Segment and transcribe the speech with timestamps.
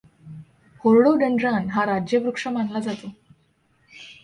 [0.85, 3.13] Rhododendron हा राज्यवृक्ष मानला जातो.